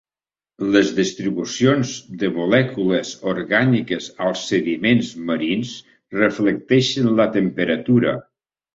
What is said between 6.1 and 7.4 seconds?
reflecteixen la